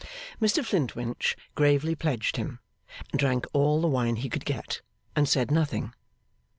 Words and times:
Mr 0.41 0.65
Flintwinch 0.65 1.37
gravely 1.53 1.93
pledged 1.93 2.37
him, 2.37 2.57
and 3.11 3.19
drank 3.19 3.45
all 3.53 3.79
the 3.79 3.87
wine 3.87 4.15
he 4.15 4.29
could 4.31 4.45
get, 4.45 4.81
and 5.15 5.29
said 5.29 5.51
nothing. 5.51 5.93